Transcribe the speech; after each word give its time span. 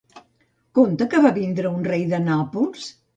Conta 0.79 1.07
que 1.11 1.19
va 1.25 1.31
vindre 1.35 1.73
un 1.73 1.83
rei 1.89 2.07
de 2.15 2.21
Nàpols? 2.25 2.89